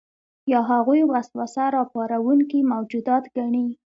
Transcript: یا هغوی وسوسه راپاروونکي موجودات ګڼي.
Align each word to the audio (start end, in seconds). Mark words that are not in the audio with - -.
یا 0.51 0.59
هغوی 0.71 1.01
وسوسه 1.11 1.63
راپاروونکي 1.77 2.59
موجودات 2.71 3.23
ګڼي. 3.35 3.65